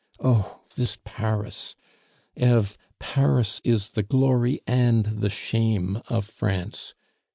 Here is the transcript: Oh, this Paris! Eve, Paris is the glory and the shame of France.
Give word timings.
Oh, 0.19 0.61
this 0.73 0.97
Paris! 1.03 1.75
Eve, 2.35 2.75
Paris 2.97 3.61
is 3.63 3.89
the 3.89 4.01
glory 4.01 4.59
and 4.65 5.05
the 5.05 5.29
shame 5.29 6.01
of 6.09 6.25
France. 6.25 6.95